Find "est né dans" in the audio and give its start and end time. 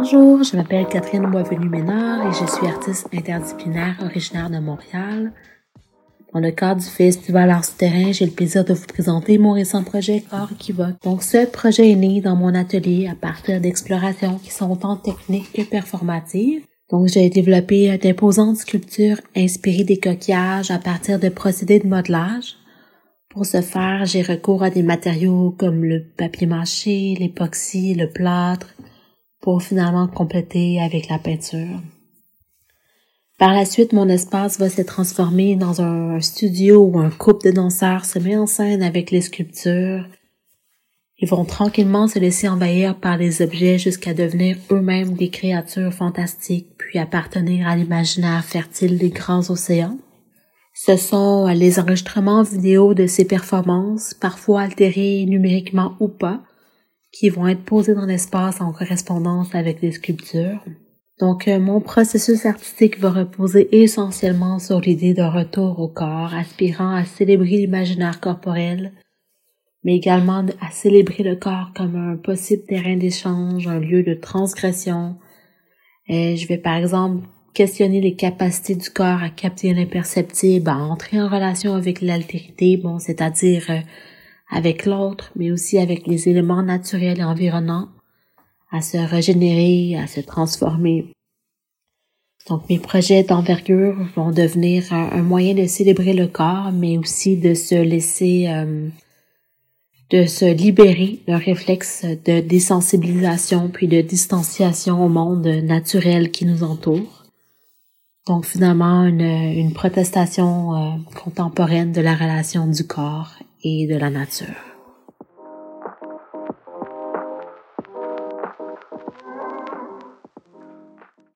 11.90-12.36